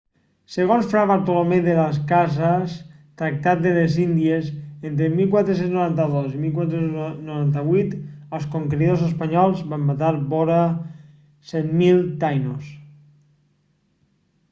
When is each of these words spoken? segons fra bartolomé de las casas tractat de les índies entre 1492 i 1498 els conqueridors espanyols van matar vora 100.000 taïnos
segons 0.51 0.85
fra 0.91 1.01
bartolomé 1.09 1.57
de 1.65 1.73
las 1.79 1.97
casas 2.11 2.71
tractat 3.21 3.59
de 3.65 3.73
les 3.75 3.97
índies 4.05 4.47
entre 4.91 5.09
1492 5.19 6.33
i 6.39 6.41
1498 6.45 7.99
els 8.39 8.47
conqueridors 8.55 9.03
espanyols 9.09 9.61
van 9.75 9.83
matar 9.91 10.11
vora 10.33 10.57
100.000 11.53 12.01
taïnos 12.25 12.73